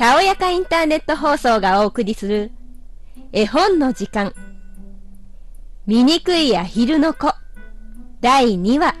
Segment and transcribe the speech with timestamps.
[0.00, 2.52] たおやかインターネット放送がお送りする
[3.32, 4.32] 絵本の時間
[5.86, 7.30] 醜いアヒルの子
[8.22, 8.94] 第2話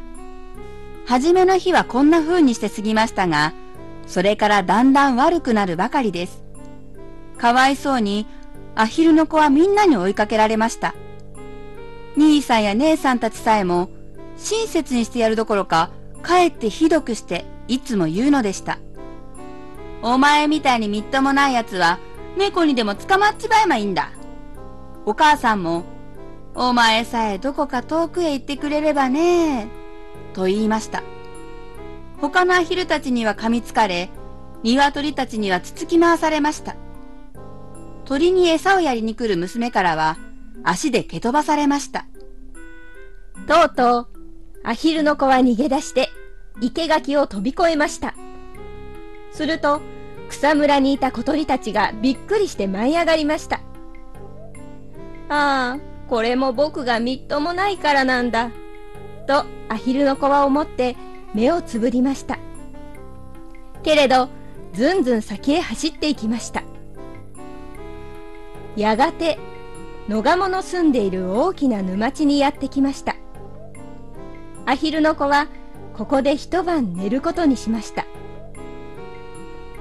[1.06, 3.54] 初めの日はこんな風にして過ぎましたが、
[4.06, 6.44] それからだんだん悪くなるばかりです。
[7.38, 8.26] かわいそうに、
[8.74, 10.94] アヒルの子はみんなに追いかけられました。
[12.16, 13.88] 兄さんや姉さんたちさえも、
[14.36, 15.90] 親切にしてやるどころか、
[16.22, 18.78] かえってひどくして、いつも言うのでした。
[20.02, 21.98] お前みたいにみっともない奴は、
[22.36, 24.10] 猫にでも捕まっちまえばいいんだ。
[25.04, 25.84] お母さんも、
[26.54, 29.68] お前さえどこか遠くへ行ってくれればね
[30.32, 31.02] と言いました。
[32.20, 34.10] 他のアヒルたちには噛みつかれ、
[34.62, 36.76] 鶏たちにはつつき回されました。
[38.04, 40.18] 鳥に餌をやりに来る娘からは、
[40.64, 42.06] 足で蹴飛ばされました。
[43.46, 44.06] とうとう
[44.62, 46.08] アヒルの子は逃げ出して
[46.60, 48.14] 生垣を飛び越えました
[49.32, 49.80] すると
[50.28, 53.60] 草むらにいた小鳥たちがびっくりして舞い上がりました。
[55.28, 55.78] ああ
[56.08, 58.50] これも僕がみっともないからなんだ。
[59.26, 60.96] とアヒルの子は思って
[61.34, 62.38] 目をつぶりました。
[63.82, 64.28] けれど
[64.72, 66.62] ずんずん先へ走っていきました。
[68.76, 69.38] やがて
[70.08, 73.16] 野鴨の住んでいる大きな沼地にやってきました。
[74.66, 75.48] アヒルの子は
[75.94, 78.06] ここで一晩寝ることにしました。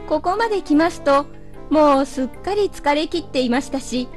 [0.10, 1.28] ここまで来ますと
[1.70, 4.08] もうすっかり疲れ切っていましたし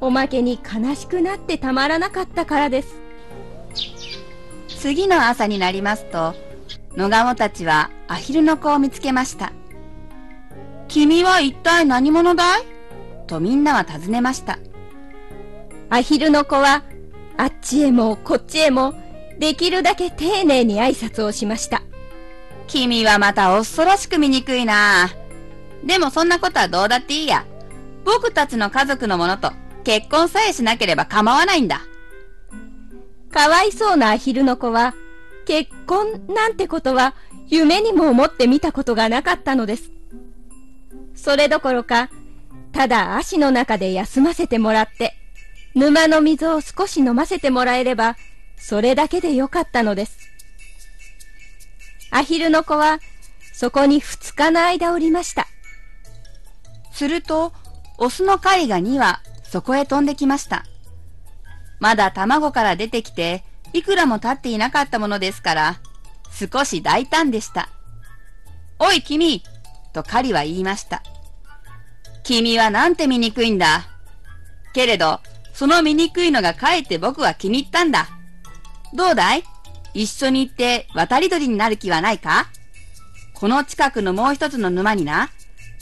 [0.00, 2.96] おまけに悲しくなってたまらなかったからです
[4.80, 6.34] 次の朝になりますと、
[6.96, 9.52] 野鴨たちはアヒルの子を見つけました。
[10.86, 12.64] 君は一体何者だい？
[13.26, 14.58] とみんなは尋ねました。
[15.90, 16.84] アヒルの子は
[17.36, 18.94] あっちへもこっちへも
[19.38, 21.82] できるだけ丁寧に挨拶をしました
[22.66, 25.08] 君はまた恐ろしく醜いな
[25.86, 27.46] でもそんなことはどうだっていいや。
[28.04, 29.52] 僕たちの家族のものと
[29.82, 31.80] 結婚さえしなければ構わないんだ。
[33.36, 34.94] かわいそうなアヒルの子は
[35.46, 37.14] 結婚なんてことは
[37.48, 39.90] 夢にも思ってみたことがなかったのです
[41.14, 42.10] それどころか
[42.72, 45.14] ただ足の中で休ませてもらって
[45.74, 48.16] 沼の水を少し飲ませてもらえれば
[48.56, 50.18] それだけでよかったのです
[52.10, 52.98] アヒルの子は
[53.52, 55.46] そこに二日の間おりました
[56.96, 57.52] すると、
[57.98, 60.64] オスの狩りが2羽、そこへ飛んできました。
[61.78, 65.80] まだ卵から出てきて、いくらも経っていなかったものですから、
[66.32, 67.68] 少し大胆でした。
[68.78, 69.42] おい君
[69.92, 71.02] と狩りは言いました。
[72.24, 73.84] 君はなんて醜いんだ？
[74.72, 75.20] けれど、
[75.52, 78.08] その醜いのがかえって僕は気に入ったんだ。
[78.94, 79.44] どうだい？
[79.92, 82.46] 一緒に行って渡り鳥になる気はないか？
[83.34, 85.28] この近くのもう一つの沼にな、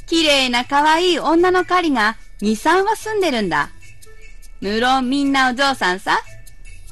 [0.06, 3.70] 綺麗な可愛い女の狩りが2、3羽住んでるんだ。
[4.60, 6.20] 無論みんなお嬢さんさ。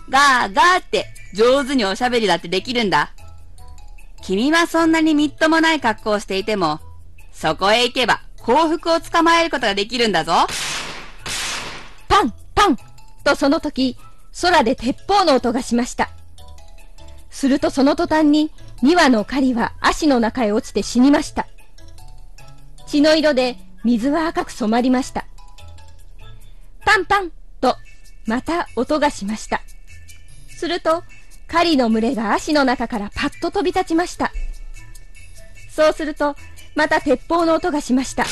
[0.08, 3.12] ガーガーって上手におしゃべりだってできるんだ。
[4.22, 6.80] 君はそんなにみっともない格好をしていても、
[7.32, 10.32] そこへ行けば幸福を捕まえることができるんだぞ。
[12.12, 12.76] パンパン
[13.24, 13.96] とその時
[14.40, 16.10] 空で鉄砲の音がしました
[17.30, 18.50] するとその途端に
[18.82, 21.46] 2羽の狩りは足の中へ落ちて死にました
[22.92, 25.24] 血の色で水は赤く染まりました。
[26.84, 27.74] パンパンと
[28.26, 29.62] また音がしました。
[30.50, 31.02] すると
[31.48, 34.30] 狩りの群れが足の中からパッと飛び立ちました。
[35.70, 36.36] そうすると
[36.74, 38.26] また鉄砲の音がしました。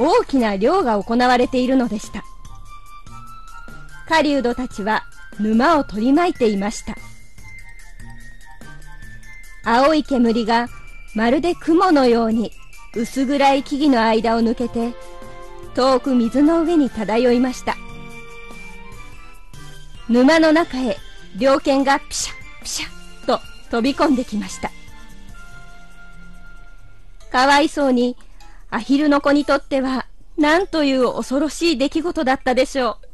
[0.00, 2.24] 大きな漁が行われているのでした。
[4.08, 5.04] 狩人たちは
[5.38, 6.96] 沼を取り巻いていました。
[9.62, 10.66] 青い煙が
[11.14, 12.50] まるで雲のように
[12.96, 14.94] 薄暗い木々の間を抜けて
[15.74, 17.76] 遠く水の上に漂いました。
[20.08, 20.96] 沼の中へ
[21.36, 23.38] 猟犬がピシャピシャと
[23.70, 24.70] 飛び込んできました。
[27.30, 28.16] かわいそうに
[28.70, 30.06] アヒルの子にとっては
[30.38, 33.06] 何という恐ろしい出来事だったでしょう。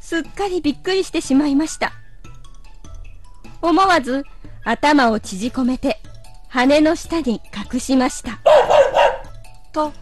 [0.00, 1.92] すっかりびっくりしてしまいました。
[3.60, 4.24] 思わず
[4.64, 6.00] 頭を縮こめて
[6.50, 7.40] 羽の下に
[7.72, 8.40] 隠しました
[9.72, 9.92] と、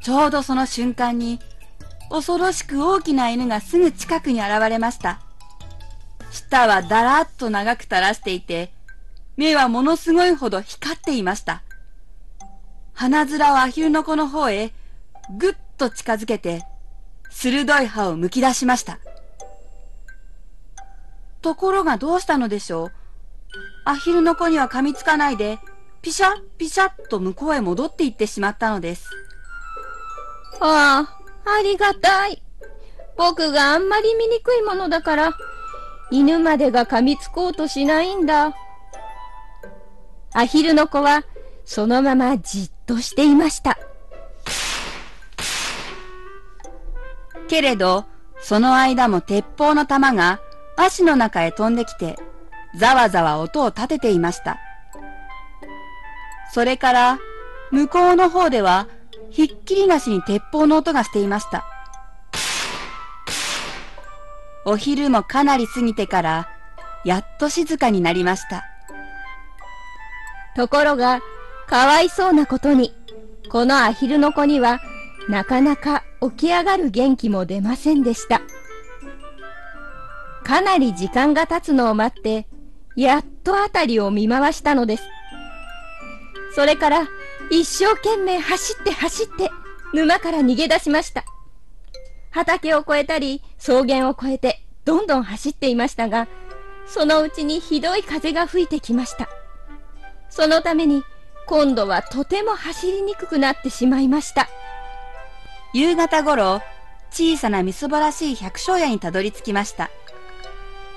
[0.00, 1.38] ちょうどその瞬間に、
[2.10, 5.20] 恐ろしく大きな犬がすぐ近くに現れました。
[6.32, 8.72] 舌はだらっと長く垂らしていて、
[9.36, 11.62] 目はものすごいほど光っていました。
[12.92, 14.72] 鼻面をアヒルの子の方へ
[15.38, 16.64] ぐっと近づけて、
[17.30, 18.98] 鋭い歯をむき出しました。
[21.42, 22.92] ところがどうしたのでしょう
[23.84, 25.60] アヒルの子には噛みつかないで、
[26.02, 29.08] ピシャッピシャッと向こうへ戻って行ってしまったのです。
[30.60, 31.08] あ
[31.44, 32.42] あ、ありがたい。
[33.16, 35.36] 僕があんまり醜いものだから、
[36.10, 38.54] 犬までが噛みつこうとしないんだ。
[40.32, 41.24] アヒルの子は、
[41.64, 43.78] そのままじっとしていました。
[47.48, 48.04] けれど、
[48.40, 50.40] その間も鉄砲の弾が
[50.76, 52.18] 足の中へ飛んできて、
[52.78, 54.58] ざわざわ音を立てていました。
[56.56, 57.18] それから、
[57.70, 58.88] 向こうの方では、
[59.28, 61.66] ひっきりなしに鉄砲の音がしていました。
[64.64, 66.48] お昼もかなり過ぎてから、
[67.04, 68.64] やっと静かになりました。
[70.56, 71.20] ところが、
[71.66, 72.94] かわいそうなことに、
[73.50, 74.80] このアヒルの子には、
[75.28, 78.40] なかなか起き上がる元気も出ませんでした。
[80.42, 82.48] かなり時間が経つのを待って、
[82.96, 85.02] やっとあたりを見回したのです。
[86.56, 87.06] それから
[87.50, 89.50] 一生懸命走って走って
[89.92, 91.26] 沼から逃げ出しました。
[92.30, 96.28] 畑を越えたり草原を越えてどんどん走っていましたが、
[96.86, 99.28] そのうちにひどい風が吹いてきました。
[100.30, 101.04] そのために
[101.46, 104.48] 今度はとても走りにくくなってしまいました。
[105.74, 106.62] 夕方頃、
[107.10, 109.90] 小さなみそばらしい百姓家にたどり着きました。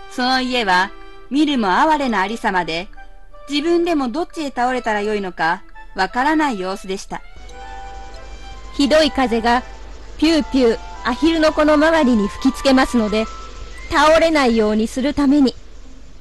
[0.09, 0.89] その家は、
[1.29, 2.87] 見るも哀れなありさまで、
[3.49, 5.63] 自分でもどっちへ倒れたらよいのか、
[5.95, 7.21] わからない様子でした。
[8.75, 9.63] ひどい風が、
[10.17, 13.25] ピューピュー、アヒルの子の周りに吹きつけますので、
[13.89, 15.55] 倒れないようにするために、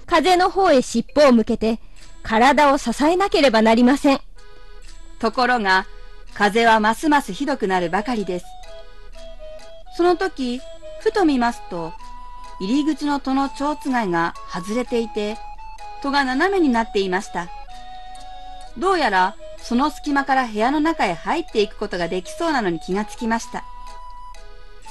[0.07, 1.81] 風の方へ尻尾を向けて、
[2.23, 4.21] 体を支えなければなりません。
[5.19, 5.87] ところが、
[6.35, 8.47] 風はますますひどくなるばかりです。
[9.97, 10.61] その時、
[11.01, 11.93] ふと見ますと、
[12.61, 15.37] 入り口の戸の蝶つがいが外れていて、
[16.03, 17.49] 戸が斜めになっていました。
[18.77, 23.65] どうやら、その隙間から部屋の中へ入っていくことができそうなのに気がつきました。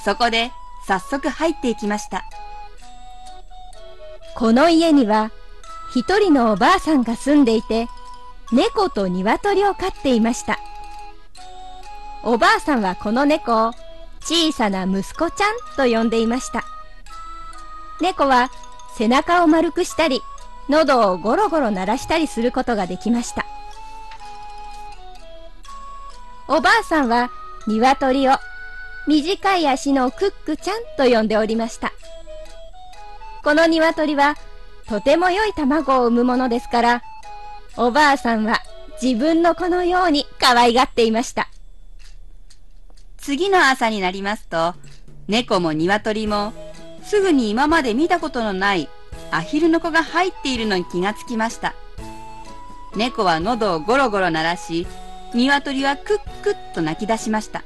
[0.04, 0.52] そこで、
[0.86, 2.24] 早速入っていきました。
[4.34, 5.30] この家には、
[5.94, 7.88] 一人のおばあさんが住んでいて、
[8.52, 10.58] 猫と鶏を飼っていました。
[12.22, 13.72] おばあさんはこの猫を
[14.20, 16.62] 小さな息子ちゃんと呼んでいました。
[18.00, 18.50] 猫は
[18.96, 20.20] 背中を丸くしたり、
[20.68, 23.46] 喉をゴロゴロ鳴らしたりすることができました。
[26.46, 27.30] おばあさんは
[27.66, 28.32] 鶏を
[29.06, 31.92] 短い足のクックちゃんと呼んでおりました。
[33.42, 34.36] この鶏は
[34.86, 37.02] とても良い卵を産むものですから、
[37.76, 38.60] おばあさんは
[39.02, 41.48] 自分の子のように可愛がっていました。
[43.18, 44.74] 次の朝になりますと、
[45.28, 46.52] 猫も鶏も、
[47.02, 48.88] すぐに今まで見たことのない
[49.30, 51.74] アヒルの子が入っているのに気がつきました。
[52.96, 54.86] 猫は喉をゴロゴロ鳴らし、
[55.34, 57.62] 鶏はクックッと泣き出しました。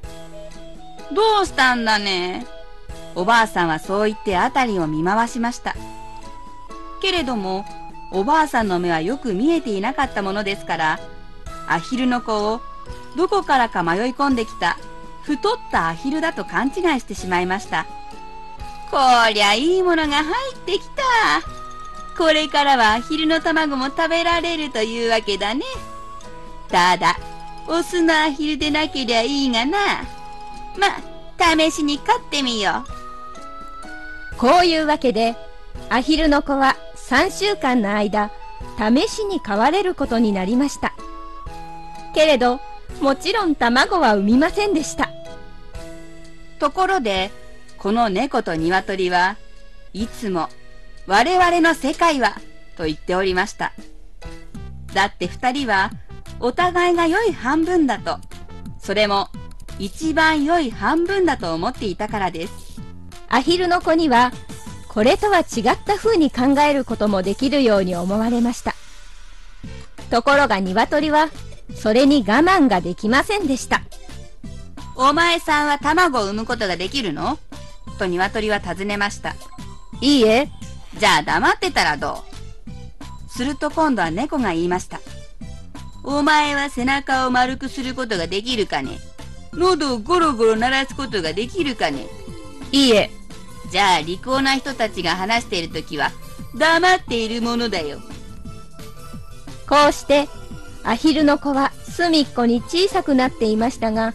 [1.14, 2.47] どうしたんだね？
[3.14, 5.76] おばあさんはそう言って辺りを見回しました。
[7.00, 7.64] けれども、
[8.11, 11.00] おばあさんの目はよく見えていなかったものですから、
[11.69, 12.61] アヒルの子を
[13.17, 14.79] どこからか迷い込んできた
[15.23, 17.87] 太ったアヒルだと勘違いしてしまいました。
[18.93, 18.99] こ
[19.33, 21.03] りゃいいものが入ってきた。
[22.19, 25.62] これからはアヒルの卵も食べられるというわけだね。
[26.69, 27.16] ただ、
[27.69, 29.78] オスのアヒルでなけりゃいいがな。
[30.76, 32.85] ま、試しに飼ってみよ
[34.35, 34.37] う。
[34.37, 35.37] こういうわけで、
[35.88, 38.31] アヒルの子は3週間の間、
[38.78, 40.93] 試しに飼われることになりました。
[42.14, 42.61] けれど、
[43.00, 45.09] もちろん卵は産みませんでした。
[46.59, 47.31] ところで、
[47.83, 49.37] この猫と鶏は
[49.93, 50.49] いつも
[51.09, 52.37] 我々の世界は
[52.77, 53.73] と言っておりました。
[54.95, 55.91] だって二人は
[56.39, 58.19] お互いが良い半分だと、
[58.79, 59.31] それも
[59.81, 62.81] 一番良い半分だと思っていたからです。
[63.29, 64.31] アヒルの子には
[64.87, 68.77] これとは違った風に考えることもできるように思われました。
[70.09, 71.31] ところが鶏は
[71.75, 73.83] それに我慢ができませんでした。
[74.95, 77.41] お前さんは卵を産むことができるの？
[77.92, 79.34] と鶏は尋ねました。
[80.00, 80.49] いいえ。
[80.99, 82.25] じゃあ黙ってたらど
[83.28, 83.30] う？
[83.30, 85.00] すると今度は猫が言いました。
[86.04, 88.99] お前は背中を丸くすることができるかね？
[89.52, 92.06] 喉をゴロゴロ鳴らすことができるかね？
[92.72, 93.11] いいえ。
[93.70, 96.11] じゃあ利口な人たちが話しているときは
[96.58, 98.00] 黙っているものだよ。
[99.68, 100.28] こうして
[100.84, 104.12] アヒルの子は隅っこに小さくなっていましたが、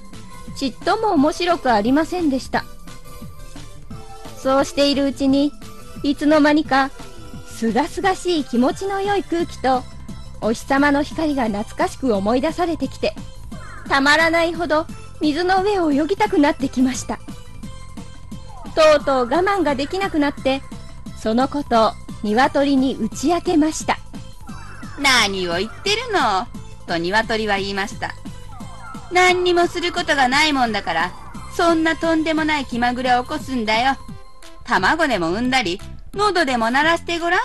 [0.58, 2.66] ちっとも面白くありませんでした。
[4.42, 5.52] そうしているうちに、
[6.04, 6.92] いつの間にか、
[7.48, 9.84] すがすがしい気持ちの良い空気と、
[10.42, 13.16] お日様の光が懐かしく思い出されてきて、
[13.90, 14.86] たまらないほど
[15.22, 17.18] 水の上を泳ぎたくなってきました。
[18.76, 20.62] とうとう我慢ができなくなって、
[21.20, 21.92] そのことを
[22.24, 23.98] 鶏に打ち明けました。
[25.02, 26.46] 何を言ってるの？
[26.86, 28.14] と鶏は言いました。
[29.12, 31.12] 何にもすることがないもんだから、
[31.56, 33.98] そんなとんでもない気まぐれを起こすんだよ。
[34.68, 35.80] 卵でも産んだり、
[36.14, 37.40] 喉でも鳴らしてごらん。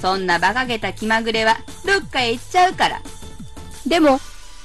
[0.00, 3.00] そんな馬鹿げた気まぐれはどっかへ行っちゃうから。
[3.86, 4.20] でも、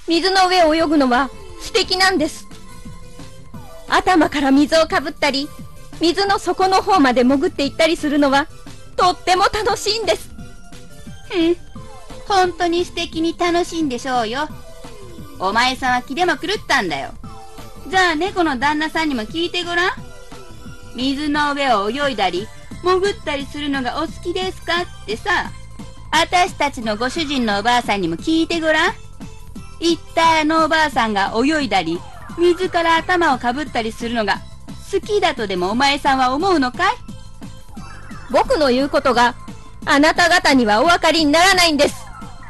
[0.07, 1.29] 水の上を泳ぐのは
[1.61, 2.45] 素敵なんです。
[3.87, 5.47] 頭から水をかぶったり、
[6.01, 8.47] 水の底の方まで潜っていったりするのは、
[8.97, 10.29] とっても楽しいんです。
[11.29, 11.55] ふん、
[12.27, 14.49] 本当に素敵に楽しいんでしょうよ。
[15.39, 17.13] お前さんは気でも狂ったんだよ。
[17.87, 20.08] じゃあ猫の旦那さんにも聞いてごらん。
[20.99, 22.45] 水の上を泳いだり、
[22.83, 24.81] 潜ったりするのがお好きですか？
[24.81, 25.49] ってさ、
[26.11, 28.93] 私たちのご主人のおばあさんにも聞いてごらん。
[29.79, 31.99] 一体あのおばあさんが泳いだり、
[32.37, 34.41] 水から頭をかぶったりするのが
[34.91, 36.95] 好きだとでもお前さんは思うのかい？
[38.31, 39.35] 僕の言うことが
[39.85, 41.95] あなた方にはお分かりにならないんです。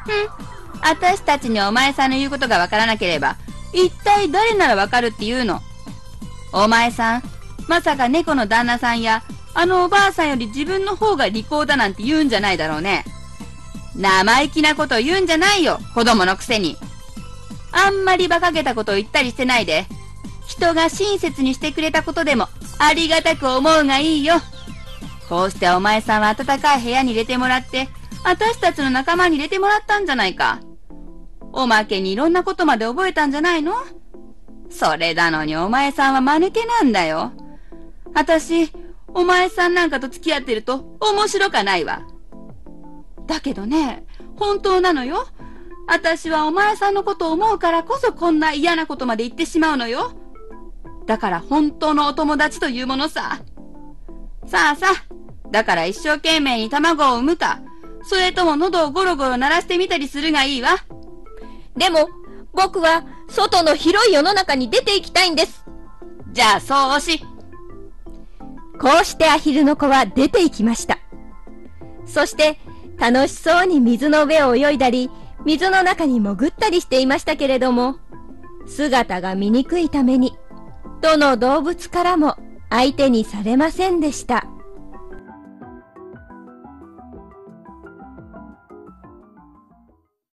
[0.06, 0.50] ふん。
[0.82, 3.38] 私たちにお前さんの言うことがわからなければ、
[3.74, 5.62] 一体誰ならわかるって言うの？
[6.52, 7.24] お前さん、
[7.70, 9.22] まさか猫の旦那さんや、
[9.54, 13.06] あのおばあさんより自分の方が利口だなんて言うんじゃないだろうね。
[13.96, 16.78] 生意気なこと言うんじゃないよ、子供のくせに。
[17.72, 19.86] あんまり馬鹿げたことを言ったりしてないで、
[20.48, 22.48] 人が親切にしてくれたことでも
[22.80, 24.34] ありがたく思うがいいよ。
[25.30, 27.88] こうしてお前さんは暖かい部屋に入れてもらって、
[28.24, 30.60] 私たちの仲間に入れてもらったんじゃないか。
[31.54, 33.74] おまけにいろんなことまで覚えたんじゃないの？
[34.72, 37.32] それなのにお前さんは間抜けなんだよ。
[38.14, 38.72] あたし、
[39.14, 42.02] お前さんなんかと付き合ってると面白かないわ。
[43.28, 45.28] だけどね、本当なのよ。
[45.88, 50.12] あたしはお前さんのことを思うからこそこんな嫌なことまで言ってしまうのよ。
[51.08, 53.40] だから本当のお友達というものさ。
[54.46, 57.62] さあさあ、だから一生懸命に卵を産むか、
[58.04, 60.78] それとも喉をゴロゴロ鳴らしてみたりするがいいわ。
[61.76, 62.10] でも、
[62.54, 65.66] 僕は外の広い世の中に出て行きたいんです。
[66.32, 67.24] じゃあそうし。
[68.80, 71.00] こうしてアヒルの子は出て行きました。
[72.06, 72.60] そして
[72.98, 75.10] 楽しそうに水の上を泳いだり、
[75.46, 77.98] 水の中に潜ったりしていましたけれども、
[78.68, 80.38] 姿が醜いために
[81.02, 82.36] どの動物からも
[82.70, 84.39] 相手にされませんでした。